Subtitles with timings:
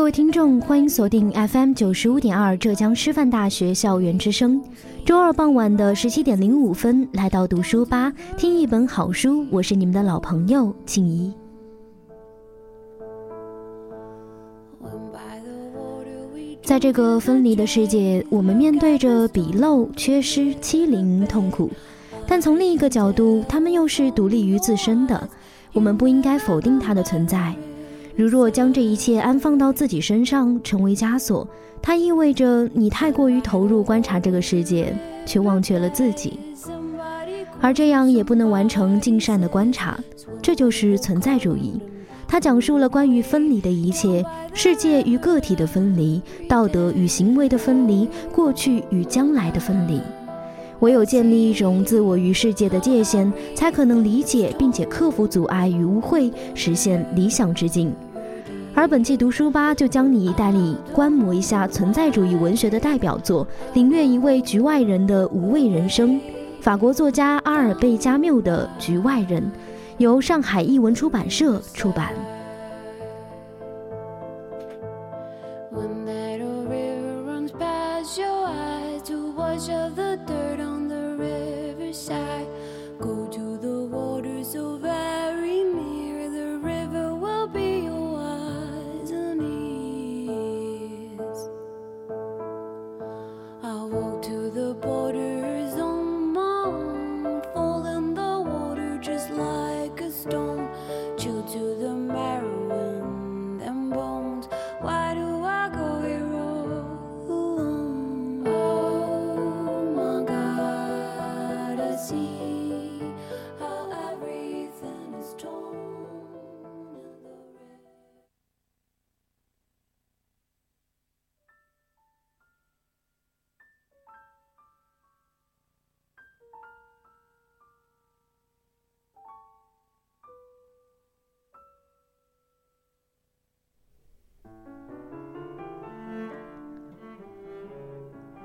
[0.00, 4.58] 各位听众，欢迎锁定 FM 九十五点二浙江师范大学校园之声。
[5.04, 9.46] 周二傍晚的十七点零五分，来到读书吧，听一本好书。
[9.50, 11.30] 我是你们的老朋友静怡。
[16.62, 21.70] 在这个分离的世界，我们面对着鄙陋、缺失、欺凌、痛苦，
[22.26, 25.28] 但从另一个角度，他们又是独立于自身的。
[25.74, 27.54] 我们不应该否定它的存在。
[28.16, 31.46] 如若将这一切安放到自己身上，成为枷锁，
[31.80, 34.94] 它意味着你太过于投入观察这个世界，
[35.24, 36.38] 却忘却了自己，
[37.60, 39.98] 而这样也不能完成尽善的观察。
[40.42, 41.80] 这就是存在主义，
[42.26, 50.00] 它讲述了关于分离的一切：世界与个体的分离，道德与行为的分离，过去与将来的分离。
[50.80, 57.92] 唯有建立一种自我与世界的界限，才可能理解并且克服阻碍与误会，实现理想之境。
[58.74, 66.20] 而本期读书吧就将你带你观摩一下存在主义文学的代表作，领略一位局外人的无畏人生。
[66.60, 69.42] 法国作家阿尔贝加缪的《局外人》，
[69.98, 72.12] 由上海译文出版社出版。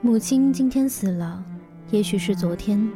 [0.06, 1.44] 母亲今天死了，
[1.90, 2.88] 也许是昨天。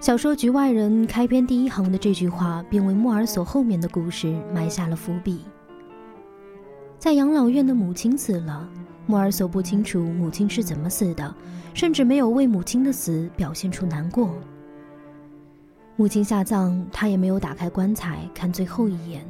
[0.00, 5.42] 小说《局外人》开篇第一行的这句话，便为莫尔索后面的故事埋下了伏笔。
[6.98, 8.66] 在养老院的母亲死了，
[9.04, 11.34] 莫尔索不清楚母亲是怎么死的，
[11.74, 14.34] 甚至没有为母亲的死表现出难过。
[15.96, 19.22] 母亲下葬，他也没有打开棺材看最后一眼。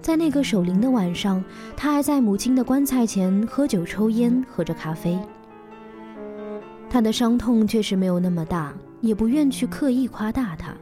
[0.00, 1.44] 在那个守灵的晚上，
[1.76, 5.16] 他还在母亲的棺材前喝酒、抽烟，喝着咖啡。
[6.92, 8.70] 他的伤痛确实没有那么大，
[9.00, 10.74] 也不愿去刻意夸大他。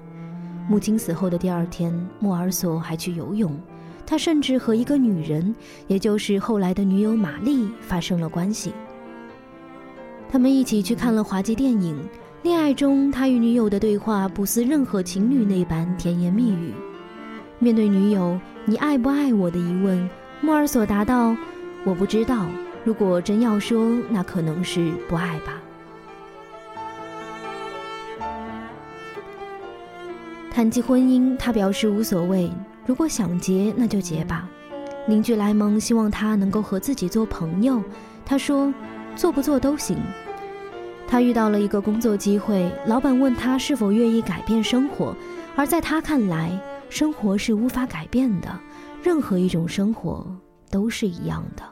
[0.69, 3.56] 母亲死后的第二天，莫尔索还去游泳，
[4.04, 5.54] 他甚至和一个女人，
[5.87, 8.72] 也就是后来的女友玛丽发生了关系。
[10.28, 11.97] 他们一起去看了滑稽电影，
[12.42, 16.72] 恋爱中他与女友的对话不似任何情侣那般甜言蜜语。
[17.60, 18.36] 面对女友
[18.66, 20.10] “你爱不爱我”的疑问，
[20.41, 21.36] 莫尔索答道
[21.86, 22.47] ：“我不知道，
[22.83, 25.53] 如果真要说，那可能是不爱吧。”
[30.50, 32.50] 谈及婚姻，他表示无所谓。
[32.84, 34.48] 如果想结，那就结吧。
[35.06, 37.82] 邻居莱蒙希望他能够和自己做朋友。
[38.26, 38.72] 他说
[39.14, 39.97] ：“做不做都行。”
[41.06, 45.14] 他遇到了一个工作机会，老板问他是否愿意改变生活，
[45.56, 46.58] 而在他看来，
[46.88, 48.48] 生活是无法改变的，
[49.02, 50.26] 任何一种生活
[50.70, 51.62] 都是一样的。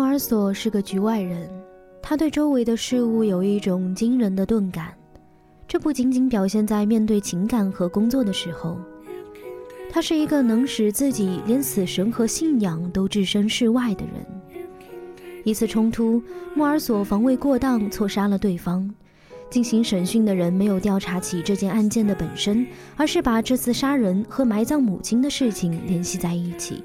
[0.00, 1.46] 莫尔索是个局外人，
[2.00, 4.94] 他对周围的事物有一种惊人的钝感，
[5.68, 8.78] 这不仅仅表现在面对情感和工作的时候。
[9.92, 14.24] 他是一个能使自己连死神和信仰都置身事外的人。
[15.44, 16.22] 一次冲突，
[16.54, 18.90] 莫尔索防卫过当，错杀了对方。
[19.50, 22.66] 进行审讯的人没有调查起这件案件的本身，
[22.96, 26.82] 而是把这次杀人和埋葬母亲的事情联系在一起。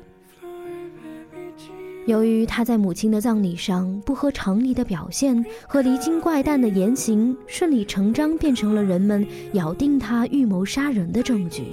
[2.05, 11.63] 由于他在母亲的葬礼上不合常理的表现和离经怪诞的言行，顺理成章变成了人们咬定他预谋杀人的证据。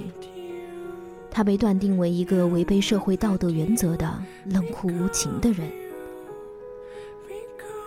[1.29, 4.11] 他被断定为一个违背社会道德原则的
[4.45, 5.67] 冷酷无情的人。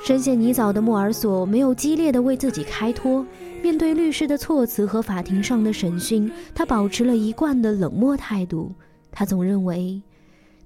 [0.05, 3.27] 深陷泥沼的莫尔索没有激烈的为自己开脱，
[3.61, 8.71] 面对律师的措辞和法庭上的审讯，他保持了一贯的冷漠态度。
[9.11, 10.01] 他总认为，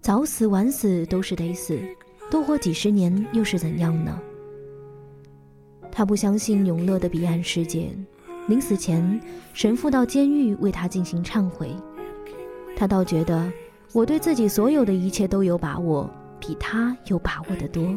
[0.01, 1.79] 早死晚死都是得死，
[2.31, 4.19] 多活几十年又是怎样呢？
[5.93, 7.91] 他不相信永乐的彼岸世界。
[8.47, 9.21] 临死前，
[9.53, 11.71] 神父到监狱为他进行忏悔。
[12.75, 13.53] 他倒觉得，
[13.93, 16.09] 我对自己所有的一切都有把握，
[16.41, 17.95] 比他有把握得多。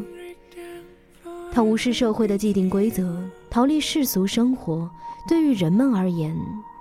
[1.50, 3.18] 他无视社会的既定规则，
[3.48, 4.90] 逃离世俗生活。
[5.26, 6.36] 对于人们而言，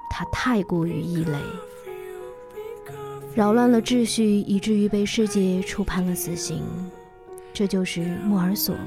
[0.10, 1.38] 他太过于异类，
[3.36, 6.62] 扰乱了秩序，以至于被世界处判了死刑。
[7.52, 8.76] 这就是莫尔索。《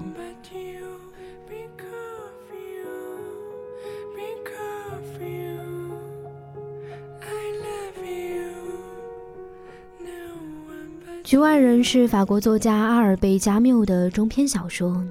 [11.28, 15.04] 局外人》是法国作家阿尔贝·加缪的中篇小说，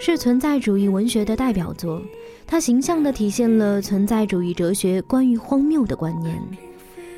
[0.00, 2.00] 是存在主义文学的代表作。
[2.46, 6.42] 它形象地体现了存在主义哲学关于荒谬的观念，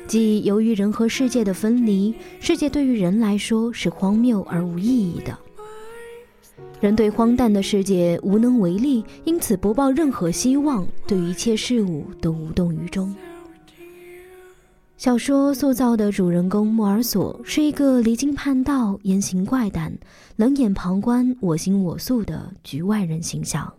[0.07, 5.37] 即由于人和世界的分离，世界对于人来说是荒谬而无意义的。
[6.79, 13.13] 人对荒诞的世界无能为力，因此不抱任何希望，对一切事物都无动于衷。
[14.97, 19.91] 小说塑造的主人公莫尔索是一个离经叛道、言行怪诞、
[20.37, 23.73] 冷眼旁观、我行我素的局外人形象。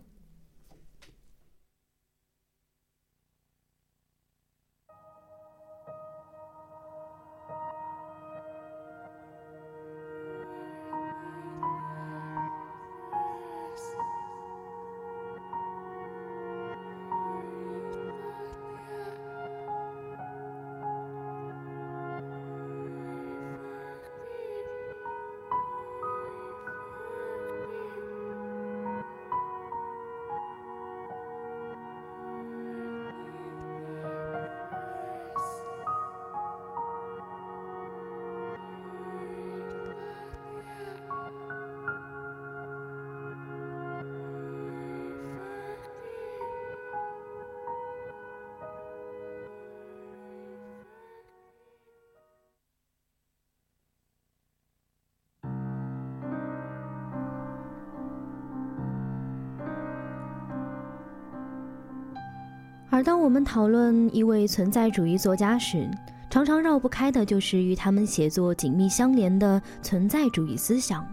[62.97, 65.87] 而当我们讨论一位存在主义作家时，
[66.31, 71.07] 常常绕不开的就是与他们写作紧密相连的存在主义思想。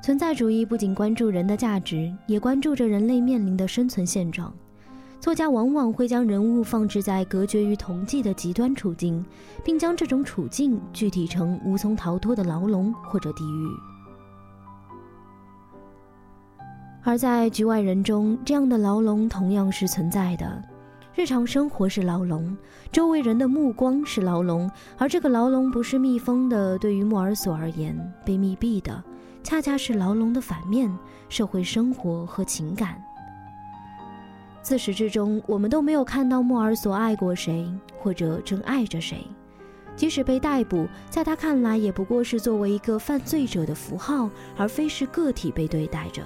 [0.00, 4.54] 存在主义不仅关注人的价值，也关注着人类面临的生存现状。
[5.18, 9.24] 作家往往会将人物放置在隔绝于同济的极端处境，
[9.64, 13.89] 并将这种处境具体成无从逃脱的牢笼或者地狱。
[17.02, 20.62] 而在局外人中，这样的牢笼同样是存在的。
[21.14, 22.56] 日常生活是牢笼，
[22.92, 26.78] 周围人的目光是牢笼，而这个牢笼不是密封的。
[26.78, 29.02] 对于莫尔索而言，被密闭的
[29.42, 30.90] 恰恰是牢笼的反面——
[31.28, 33.02] 社会生活和情感。
[34.62, 37.66] 自始至终，我们都没有看到莫尔索爱过谁，
[37.98, 39.26] 或者正爱着谁。
[39.96, 46.22] 即使被逮捕，在他看来，也不过是作为一个犯罪者的符号，而非是个体被对待着。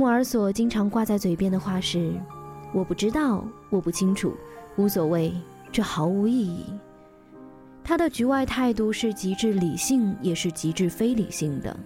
[0.00, 2.10] 莫尔索经常挂在嘴边的话是
[2.72, 4.32] ：“我不知道，我不清楚，
[4.76, 5.30] 无所谓，
[5.70, 6.64] 这毫无意义。”
[7.84, 11.78] 他的局外态度是极致理性，也是极致非理性的。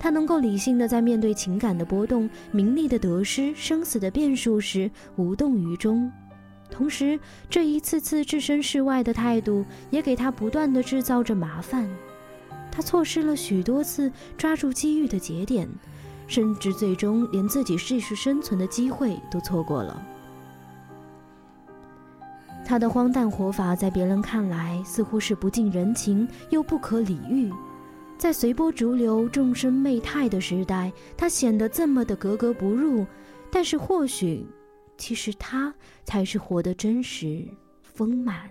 [0.00, 6.10] 他能够理性的在面对情感的波动、名利的得失、生死的变数时无动于衷，
[6.72, 11.88] 同时这一次次置身事外的态度也给他不断的制造着麻烦。
[12.72, 15.68] 他错失了许多次抓住机遇的节点。
[16.30, 20.00] 甚至最终连自己继续生存的机会都错过了。
[22.64, 27.52] 他的荒诞活法在别人看来似乎是不近人情又不可理喻，
[28.16, 33.04] 在随波逐流、众生媚态的时代，他显得这么的格格不入。
[33.50, 34.46] 但是或许，
[34.96, 37.44] 其实他才是活得真实、
[37.82, 38.48] 丰满、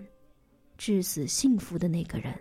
[0.77, 2.33] 至死幸福的那个人。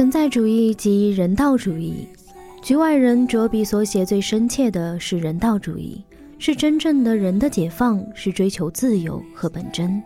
[0.00, 2.08] 存在主义及人道主义，
[2.62, 6.02] 局外人着笔所写最深切的是人道主义，
[6.38, 10.02] 是真正的人的解放，是追求自由和本真。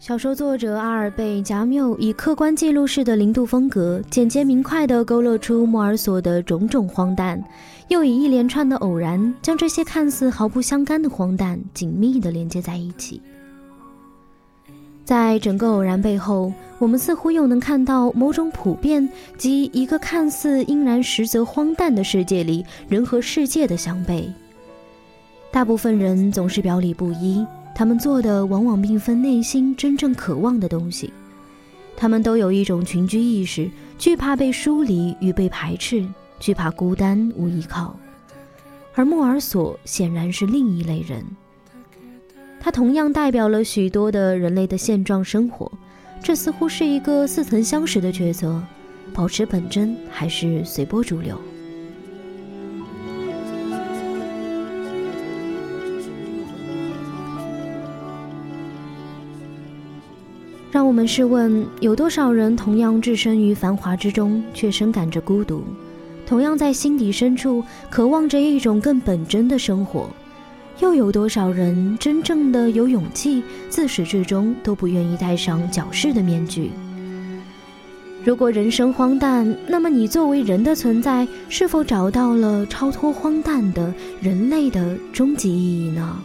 [0.00, 7.40] 小说作者阿尔贝·加缪以客观记录式的零度风格，简洁明快地勾勒出莫尔索的种种荒诞，
[7.86, 13.22] 又以一连串的偶然，将这些看似毫不相干的荒诞紧密地连接在一起。
[15.04, 24.24] 在整个偶然背后，我们似乎又能看到某种普遍及一个看似阴然实则荒诞的世界里人和世界的相悖。
[25.50, 27.44] 大部分人总是表里不一，
[27.74, 31.12] 他们做的往往并非内心真正渴望的东西。
[31.96, 36.06] 他们都有一种群居意识，惧怕被疏离与被排斥，
[36.40, 37.94] 惧怕孤单无依靠。
[38.94, 41.24] 而莫尔索显然是另一类人。
[42.64, 45.70] 它同样代表了许多的人类的现状生活，
[46.22, 48.62] 这似乎是一个似曾相识的抉择：
[49.12, 51.36] 保持本真还是随波逐流？
[60.70, 65.64] 让我们试问：有多少人同样置身于繁华之中，却深感着孤独？
[66.24, 70.08] 同样在心底深处渴望着一种更本真的生活？
[70.82, 76.72] 又有多少人真正的有勇气，自始至终都不愿意戴上矫饰的面具？
[78.24, 86.18] 如果人生荒诞，那么你作为人的存在，是否找到了超脱荒诞的人类的终极意义呢？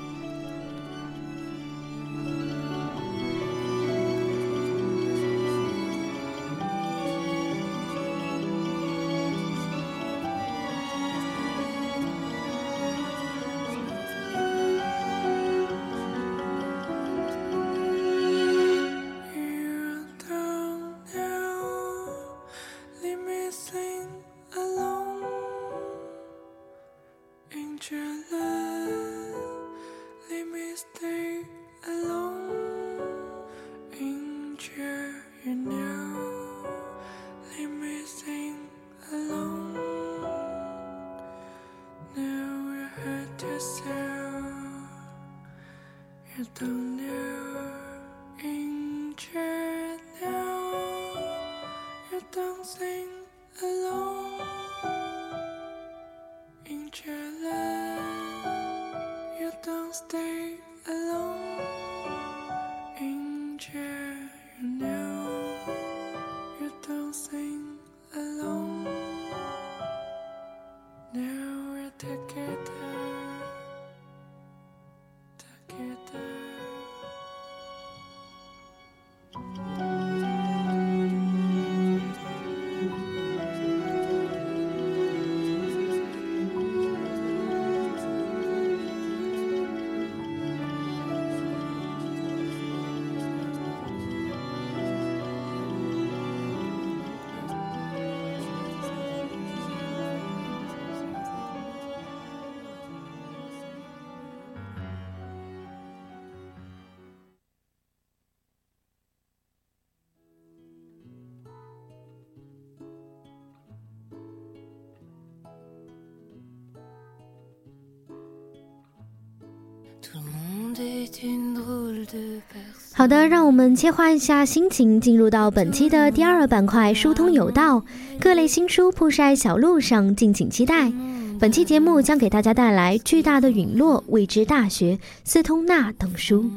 [122.94, 127.84] 好的，让我们切换一下心情，进入到本期的第二个板块“疏通有道”，
[128.20, 130.92] 各类新书铺晒小路上，敬请期待。
[131.40, 136.50] 本期节目将给大家带来《巨大的陨落》《未知大学》《斯通纳》等书。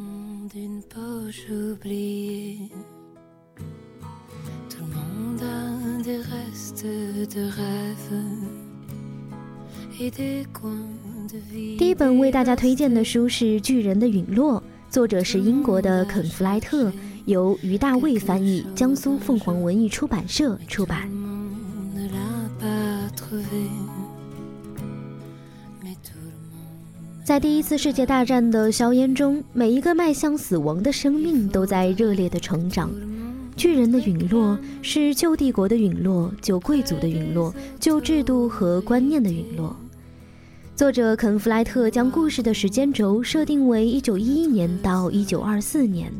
[11.79, 16.93] 第一本为大家推荐的书是《巨人的陨落》，作者是英国的肯·弗莱特，
[17.25, 21.11] 由于大卫翻译，江苏凤凰文艺出版社出版。
[27.25, 32.91] 在第一次世界大战的硝烟中，每一个迈向死亡的生命都在热烈的成长。
[33.57, 39.77] 巨人的陨落是旧帝国的陨落，旧贵族的陨落，旧制度和观念的陨落。
[40.81, 46.11] 作者肯·弗莱特将故事的时间轴设定为1911年到1924年。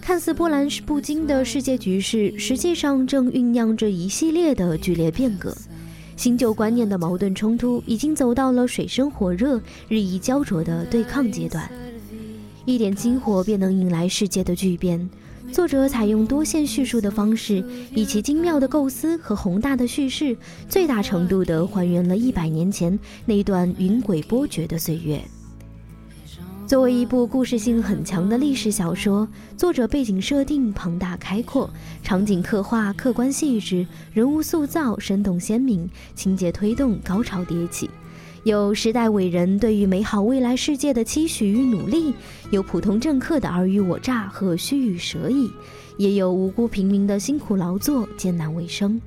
[0.00, 5.56] 看似波澜不惊的世界局势，实际上正酝酿着一系列的剧烈变革。
[6.16, 11.70] 新旧观念的矛盾冲突已经走到了水深火热、日益焦灼的对抗阶段，
[12.64, 15.08] 一点金火便能引来世界的巨变。
[15.52, 17.64] 作者采用多线叙述的方式，
[17.94, 20.36] 以其精妙的构思和宏大的叙事，
[20.68, 25.20] 最大程度地还原了一百年前那段云诡波谲的岁月。
[26.66, 31.68] 作为一部故事性很强的历史小说，作者背景设定庞大开阔，
[32.02, 37.88] 场景刻画客观细致，人物塑造生动鲜明，情节推动高潮迭起，
[38.44, 42.14] 有时代伟人对于美好未来世界的期许与努力，
[42.50, 45.50] 有普通政客的尔虞我诈和虚与蛇以，
[45.96, 49.00] 也有无辜平民的辛苦劳作、艰难为生。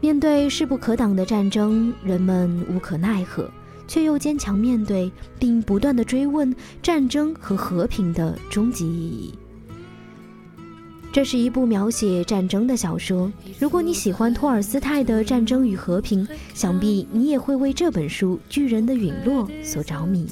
[0.00, 3.50] 面对势不可挡的战争，人们无可奈何。
[3.88, 9.32] 却又坚强面对，并不断的追问战争和和平的终极意义。
[11.18, 13.28] 这是一部描写战争的小说。
[13.58, 20.28] 如果你喜欢托尔斯泰的《战争与和平》，想必你也会为这本书《巨人的陨落》所着迷。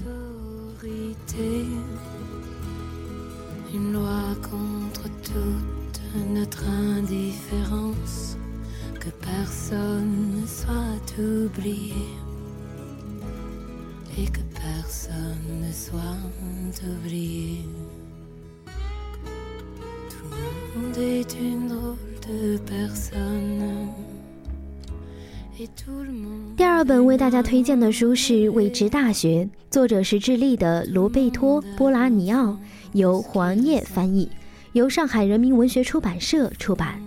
[26.56, 32.59] 第二本为大家推荐的书是《未知大学》，作者是智利的罗贝托·波拉尼奥，
[32.92, 34.30] 由黄叶翻译，
[34.72, 36.98] 由上海人民文学出版社出版。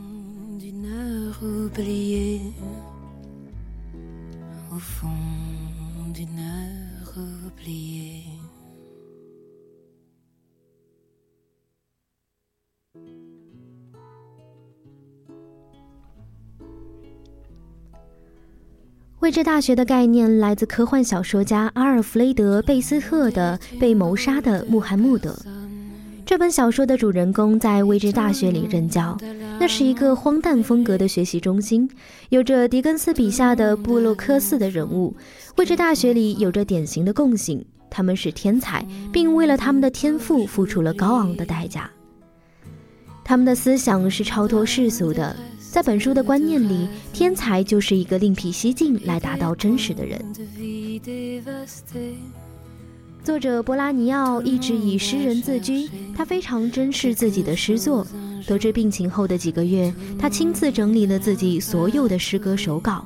[19.20, 25.32] 未知大学的概念来自科幻小说家阿尔弗雷德·贝斯特的《被谋杀的穆罕默德》。
[26.26, 29.18] 这本小说的主人公在未知大学里任教，
[29.60, 31.90] 那是一个荒诞风格的学习中心，
[32.30, 35.14] 有着狄更斯笔下的布洛克斯的人物。
[35.58, 41.92] 未知大学里有着典型的共性，他们是天才，并为了他们的天赋付出了高昂的代价。
[43.26, 45.36] 他们的思想是超脱世俗的。
[45.72, 50.20] 在本书的观念里，天才就是一个另辟蹊径来达到真实的人。
[53.24, 58.06] 作者波拉尼奥一直以诗人自居，他非常珍视自己的诗作。
[58.48, 63.06] 得知病情后的几个月，他亲自整理了自己所有的诗歌手稿，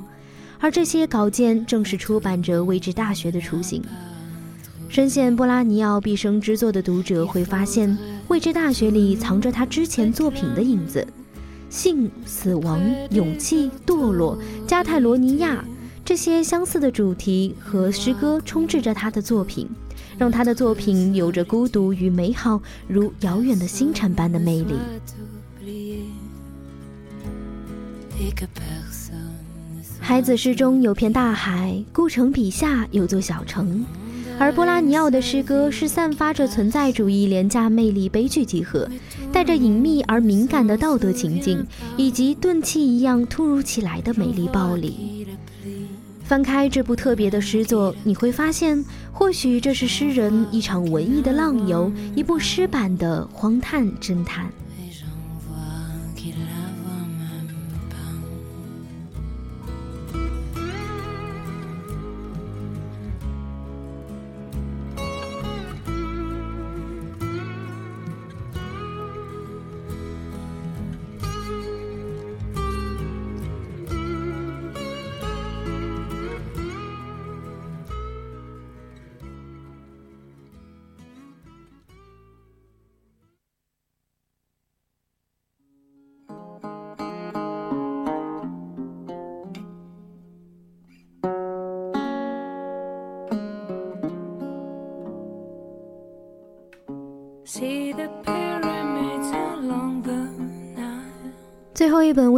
[0.58, 3.82] 而这些稿件正是出版着《未知大学》的雏形。
[4.88, 7.90] 深陷波拉尼奥毕生之作的读者会发现，
[8.28, 11.06] 《未知大学》里藏着他之前作品的影子。
[11.74, 15.64] 性、死亡、勇气、堕落、加泰罗尼亚，
[16.04, 19.68] 这些相似的主题和诗歌充斥着他的作品，
[20.16, 24.74] 让他的作品有着孤独与美好，如遥远的星辰般的魅力。
[29.98, 33.84] 孩子诗中有片大海，故城笔下有座小城。
[34.38, 38.88] 而波拉尼奥的诗歌是散发着存在主义廉价魅力悲剧集合，
[39.32, 41.64] 带着隐秘而敏感的道德情境，
[41.96, 45.26] 以及钝器一样突如其来的美丽暴力。
[46.24, 54.50] 翻开这部特别的诗作，你会发现，或许这是诗人一场文艺的浪游，一部诗版的荒诞侦探。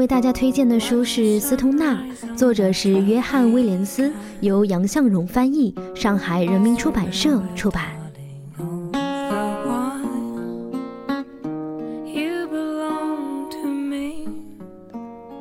[0.06, 2.00] 大家推荐的书是《斯通纳》，
[2.36, 7.84] 作者是约翰·威廉斯，由杨向荣翻译，上海人民出版社出版。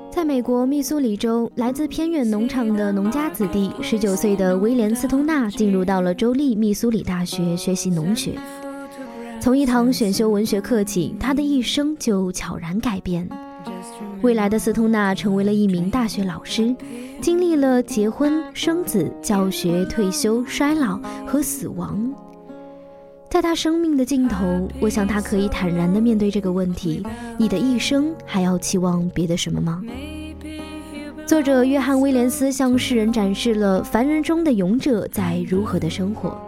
[0.10, 8.34] 在美国密苏里州，来自偏远农场的农家子弟，十九岁的威廉·斯通纳进入到了州立密苏里大学学习农学。
[9.40, 13.30] 从一堂选修文学课起，他的一生就悄然改变。
[14.22, 16.76] 未来的斯通纳成为了一名大学老师，
[17.22, 22.14] 经历了结婚、生子、教学、退休、衰老和死亡。
[23.30, 27.04] 在他生命的尽头，我想他可以坦然地面对这个问题：
[27.38, 29.82] 你的一生还要期望别的什么吗？
[31.26, 36.40] 作者约翰·威廉斯向世人展示了凡人中的勇者在如何的生活。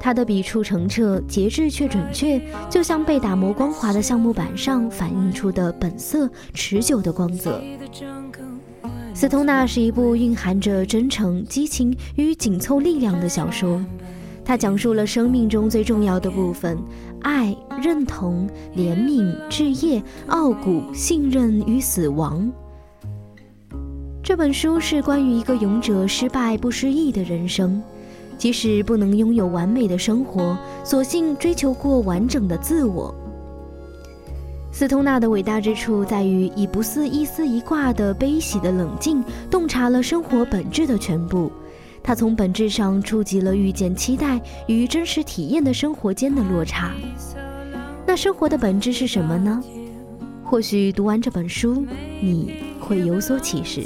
[0.00, 7.62] 他的笔触澄澈、节制却准确，就像被打磨光滑的橡木板上反映出的本色、持久的光泽。
[9.12, 13.84] 斯通纳是一部蕴含着真诚、激情与紧凑力量的小说，
[14.42, 16.78] 它讲述了生命中最重要的部分：
[17.20, 22.50] 爱、认同、怜悯、置业、傲骨、信任与死亡。
[24.22, 27.82] 这本书是关于一个勇者失败不失意的人生。
[28.40, 33.14] 即使不能拥有完美的生活，索性追求过完整的自我。
[34.72, 41.52] 斯通纳的伟大之处在于以不似一丝一挂的悲喜的冷静，洞察了生活本质的全部。
[42.02, 46.92] 他从本质上触及了遇见期待与真实体验的生活间的落差。
[48.06, 49.62] 那生活的本质是什么呢？
[50.42, 51.84] 或许读完这本书，
[52.22, 53.84] 你会有所启示。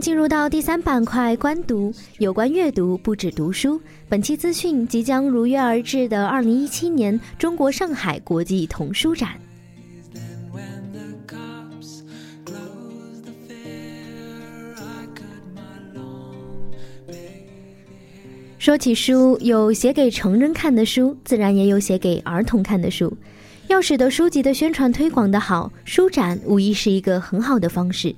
[0.00, 1.92] 进入到第三板块——观读。
[2.18, 3.80] 有关阅读，不止读书。
[4.08, 9.30] 本期资讯即将如约而至的二零一七年中国上海国际童书展。
[18.58, 23.16] 说起书，有写给成人看的书，自然也有写给儿童看的书。
[23.68, 28.14] 要使得书籍的宣传推广的好，书展无疑是一个很好的方式。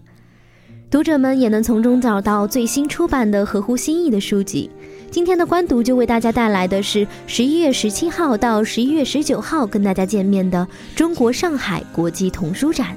[0.91, 4.69] 读者们也能从中找到最新出版的合乎心意的书籍。
[5.09, 12.97] 今天的观读就为大家带来的是十一月十七号到十一月十九号跟大家见面的中国上海国际童书展。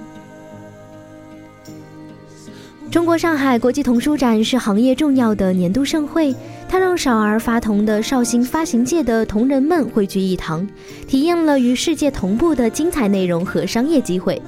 [2.89, 6.33] 中国上海国际童书展是行业重要的年度盛会，
[6.67, 10.67] 它让少儿发童的绍兴发行界的同仁们汇聚一堂，
[11.07, 14.41] 体验了与世界同步的精彩内容和商业机会。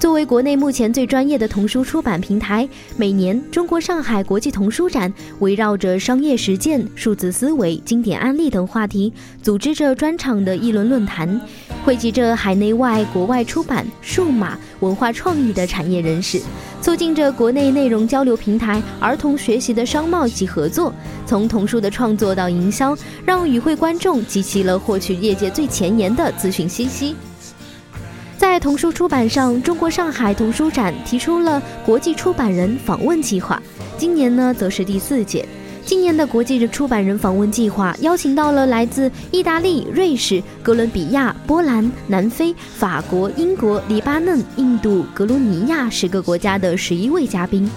[0.00, 11.38] 作为国内目前最专业的童书出版平台，每年中国上海国际童书展围绕着商业实践、数字思维、经典案例等话题，组织着专场的议论论坛，
[11.84, 16.40] 汇集着海内外、国外出版、数码、文化创意的产业人士，
[16.80, 20.90] 促进着国内内容交流平台儿童学习的商贸及合作。
[21.26, 27.14] 从童书的创作到营销，让与会观众集齐了获取业界最前沿的资讯信息。
[28.60, 33.60] 童书出版上，中国上海童书展提出了国际出版人访问计划，
[33.96, 35.48] 今年呢则是第四届。
[35.82, 47.68] 今年的国际出版人访问计划邀请到了来自意大利、瑞士、哥伦比亚、波兰、南非、法国、英国、黎巴嫩、印度、格鲁尼亚十个国家的十一位嘉宾。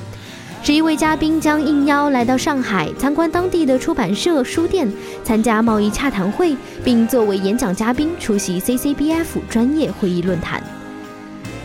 [0.63, 4.89] 十一位嘉宾将应邀来到上海参观当地的出版社、书店，
[5.21, 10.63] 参加贸易洽谈会，并作为演讲嘉宾出席 CCBF 专业会议论坛。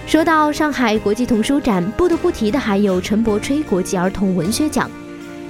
[0.05, 4.91] 说到上海国际童书展，不得不提的还有陈伯吹国际儿童文学奖。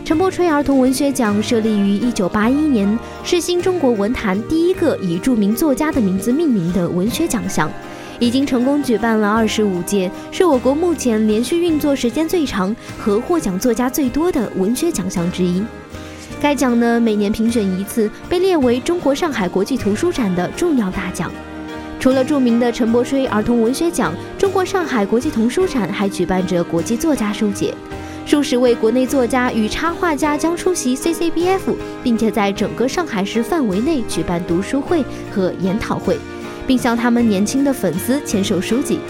[0.05, 7.71] 陈伯吹儿童文学奖设立于1981年，是新中国文坛第一个以著名作家的名字命名的文学奖项，
[8.19, 15.63] 已经成功举办了25届，是我国目前连续运作时间最长和获奖作家最多的文学奖项之一。
[16.41, 21.33] 该奖呢，每年评选一次，被列为中国上海国际图书展的重要大奖。
[22.01, 27.75] 除了著名的陈伯吹儿童文学奖，中国上海国际童书展还举办着国际作家书节。
[28.25, 35.03] 数十位国内作家与插画家将出席 CCBF，并且在整个上海市范围内举办读书会
[35.35, 36.19] 和研讨会，
[36.69, 39.01] 并向他们年轻的粉丝签售书籍。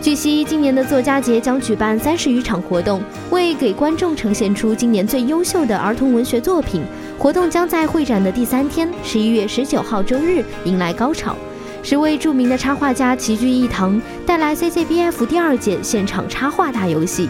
[0.00, 6.82] 据悉，今年的作家节将举办三十余场活动，为给观众呈现出今年最优秀的儿童文学作品。
[7.18, 11.36] 活动将在会展的第三天，十一月十九号周日迎来高潮。
[11.82, 17.28] 十位著名的插画家齐聚一堂，带来 CCBF 第二届现场插画大游戏。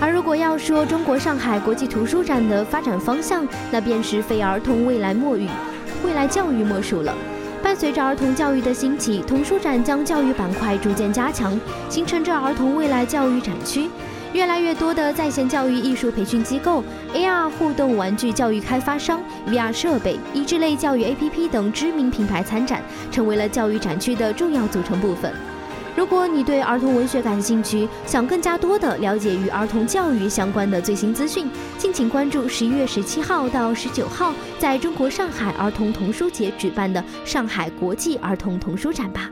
[0.00, 5.48] 而如果要说中国上海国际图书展的发展方向，那便是非儿童未来莫语，
[6.08, 7.14] 未来教育莫属了。
[7.62, 13.90] 伴随着儿童教育的兴起，童书展将教育板块逐渐加强，形成着儿童未来教育展区。
[14.32, 16.82] 越来越多的在线教育艺术培训机构、
[17.14, 25.30] AR 互动玩具教育开发商、VR 设备、益智类教育 APP 等知名品牌参展，成为了教育展区的重要组成部分。
[25.98, 39.28] 如果你对儿童文学感兴趣，想更加多的了解与儿童教育相关的最新资讯，敬请关注十一月十七号到十九号在中国上海儿童童书节举办的上海国际儿童童书展吧。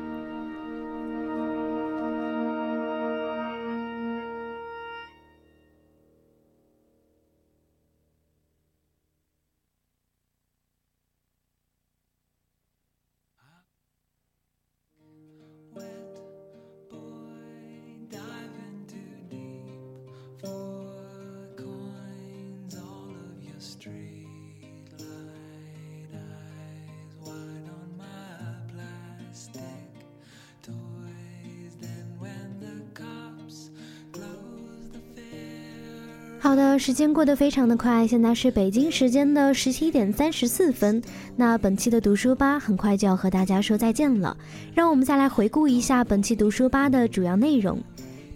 [36.46, 41.02] 好的，时间过得非常的快，现在是北京时间的十七点三十四分。
[41.34, 44.36] 那本期的读书吧很快就要和大家说再见了，
[44.72, 47.82] 让我们再来回顾一下本期读书吧的主要内容。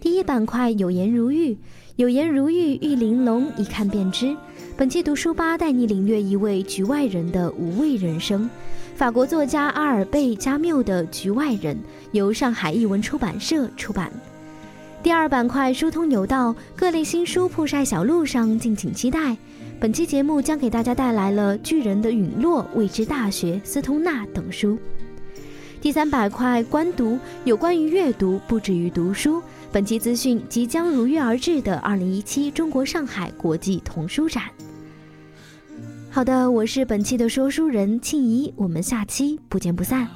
[0.01, 1.57] 第一板块有颜如玉，
[1.95, 4.35] 有颜如玉玉玲珑，一看便知。
[4.75, 8.49] 本期读书吧带你领略一位局外人的无畏人生。
[8.93, 11.73] 法国作家阿尔贝加缪的《局外人》，
[12.11, 14.11] 由上海译文出版社出版。
[15.03, 19.35] 第二板块疏通有道，各类新书铺晒小路上，敬请期待。
[19.79, 24.77] 本期节目将给大家带来了《巨人的陨落》《未知大学》《斯通纳》等书。
[25.81, 29.41] 第三板块观读，有关于阅读，不止于读书。
[29.71, 34.43] 本期资讯即将如约而至的2017中国上海国际童书展。
[36.11, 40.07] 好的，我是本期的说书人庆怡，我们下期不见不散。